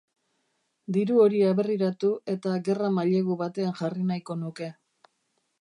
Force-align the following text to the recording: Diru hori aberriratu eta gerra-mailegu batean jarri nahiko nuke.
Diru 0.95 1.19
hori 1.25 1.41
aberriratu 1.49 2.11
eta 2.35 2.55
gerra-mailegu 2.69 3.39
batean 3.45 3.79
jarri 3.83 4.11
nahiko 4.11 4.43
nuke. 4.47 4.73